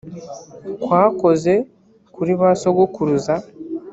[0.83, 1.53] kwakoze
[2.13, 3.35] kuri ba sogokuruza